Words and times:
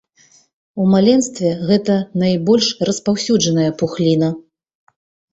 У 0.83 0.85
маленстве 0.93 1.49
гэта 1.71 1.97
найбольш 2.23 2.69
распаўсюджаная 2.89 3.67
пухліна. 3.83 4.31